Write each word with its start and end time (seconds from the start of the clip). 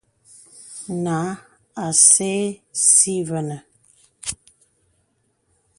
Nǎ 1.03 1.17
à 1.85 1.85
sɛ̀ɛ̀ 2.09 2.43
si 2.89 3.15
və̀nə̀. 3.27 3.59